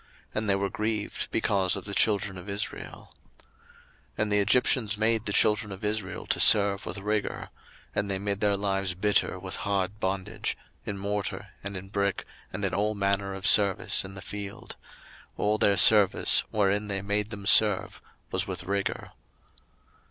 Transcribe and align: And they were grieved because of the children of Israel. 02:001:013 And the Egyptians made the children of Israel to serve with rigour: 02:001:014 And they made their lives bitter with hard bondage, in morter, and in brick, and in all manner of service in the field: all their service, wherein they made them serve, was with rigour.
And 0.33 0.49
they 0.49 0.55
were 0.55 0.71
grieved 0.71 1.27
because 1.29 1.75
of 1.75 1.85
the 1.85 1.93
children 1.93 2.35
of 2.35 2.49
Israel. 2.49 3.11
02:001:013 3.43 3.47
And 4.17 4.31
the 4.31 4.39
Egyptians 4.39 4.97
made 4.97 5.27
the 5.27 5.31
children 5.31 5.71
of 5.71 5.85
Israel 5.85 6.25
to 6.25 6.39
serve 6.39 6.87
with 6.87 6.97
rigour: 6.97 7.49
02:001:014 7.89 7.89
And 7.93 8.09
they 8.09 8.17
made 8.17 8.39
their 8.39 8.57
lives 8.57 8.95
bitter 8.95 9.37
with 9.37 9.57
hard 9.57 9.99
bondage, 9.99 10.57
in 10.87 10.97
morter, 10.97 11.49
and 11.63 11.77
in 11.77 11.89
brick, 11.89 12.25
and 12.51 12.65
in 12.65 12.73
all 12.73 12.95
manner 12.95 13.35
of 13.35 13.45
service 13.45 14.03
in 14.03 14.15
the 14.15 14.23
field: 14.23 14.75
all 15.37 15.59
their 15.59 15.77
service, 15.77 16.43
wherein 16.49 16.87
they 16.87 17.03
made 17.03 17.29
them 17.29 17.45
serve, 17.45 18.01
was 18.31 18.47
with 18.47 18.63
rigour. 18.63 19.11